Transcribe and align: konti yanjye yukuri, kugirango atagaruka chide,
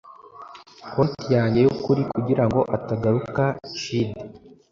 konti 0.93 1.25
yanjye 1.37 1.59
yukuri, 1.65 2.01
kugirango 2.13 2.59
atagaruka 2.75 3.43
chide, 3.79 4.17